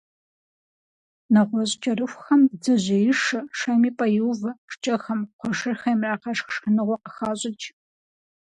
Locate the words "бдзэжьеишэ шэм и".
2.49-3.91